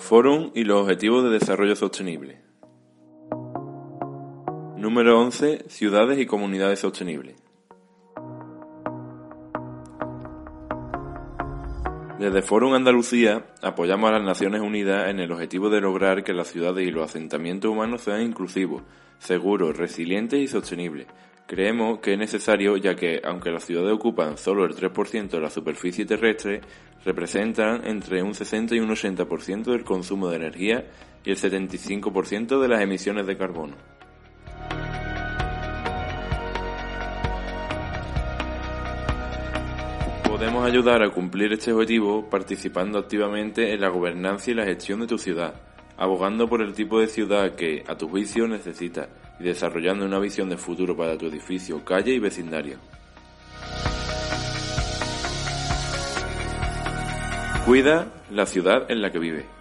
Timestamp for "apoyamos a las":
13.62-14.24